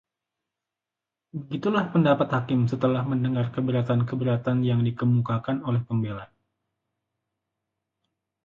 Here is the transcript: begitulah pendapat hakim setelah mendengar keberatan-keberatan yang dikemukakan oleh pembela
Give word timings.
begitulah 1.39 1.85
pendapat 1.93 2.25
hakim 2.35 2.61
setelah 2.71 3.01
mendengar 3.09 3.45
keberatan-keberatan 3.55 4.57
yang 4.69 4.79
dikemukakan 4.87 5.57
oleh 5.67 5.81
pembela 5.87 6.25